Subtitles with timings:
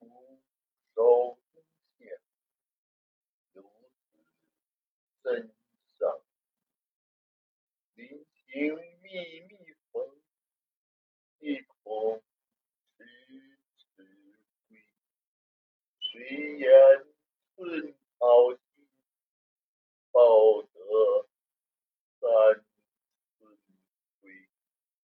[0.00, 0.40] 吾
[0.94, 1.66] 手中
[1.98, 2.20] 线
[3.52, 4.24] 游子
[5.22, 5.54] 身
[5.98, 6.20] 上
[7.94, 10.02] 临行密密缝
[11.40, 12.22] 意恐
[12.96, 13.04] 迟
[13.76, 14.04] 迟
[14.68, 14.78] 归。
[15.98, 16.70] 谁言
[17.54, 18.88] 寸草心
[20.10, 21.28] 报得
[22.20, 22.64] 三
[23.38, 23.58] 春
[24.22, 24.48] 晖